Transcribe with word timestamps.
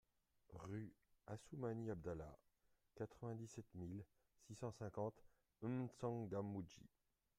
Rue 0.55 0.95
Assoumani 1.27 1.91
Abdallah, 1.91 2.35
quatre-vingt-dix-sept 2.95 3.67
mille 3.75 4.03
six 4.47 4.55
cent 4.55 4.71
cinquante 4.71 5.23
M'Tsangamouji 5.61 6.89